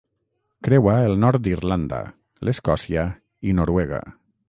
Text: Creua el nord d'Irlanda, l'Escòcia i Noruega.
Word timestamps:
Creua 0.67 0.95
el 1.09 1.13
nord 1.25 1.45
d'Irlanda, 1.49 2.01
l'Escòcia 2.49 3.07
i 3.51 3.59
Noruega. 3.61 4.05